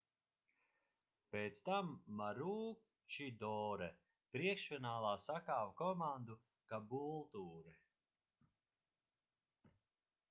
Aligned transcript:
pēc 1.33 1.59
tam 1.67 1.91
maroochydore 2.21 3.89
priekšfinālā 4.37 5.13
sakāva 5.27 5.77
komandu 5.83 6.41
caboolture 6.73 7.77